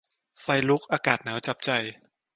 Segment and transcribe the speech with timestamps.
[0.41, 1.69] ไฟลุก อากาศหนาวจับใจ